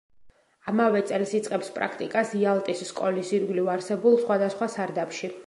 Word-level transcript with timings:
ამავე 0.71 1.01
წელს 1.11 1.33
იწყებს 1.39 1.69
პრაქტიკას 1.75 2.33
იალტის 2.41 2.83
სკოლის 2.93 3.35
ირგვლივ 3.41 3.71
არსებულ 3.77 4.19
სხვადასხვა 4.25 4.73
სარდაფში. 4.79 5.33